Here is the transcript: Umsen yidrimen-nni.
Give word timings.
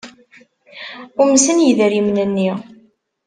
Umsen 1.23 1.57
yidrimen-nni. 1.63 2.51